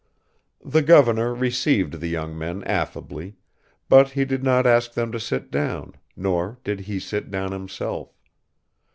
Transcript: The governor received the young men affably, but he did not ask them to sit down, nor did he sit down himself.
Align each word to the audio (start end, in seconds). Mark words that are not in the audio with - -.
The 0.65 0.81
governor 0.81 1.31
received 1.31 1.99
the 1.99 2.07
young 2.07 2.35
men 2.35 2.63
affably, 2.63 3.35
but 3.87 4.09
he 4.09 4.25
did 4.25 4.41
not 4.43 4.65
ask 4.65 4.93
them 4.95 5.11
to 5.11 5.19
sit 5.19 5.51
down, 5.51 5.93
nor 6.15 6.57
did 6.63 6.79
he 6.79 6.99
sit 6.99 7.29
down 7.29 7.51
himself. 7.51 8.09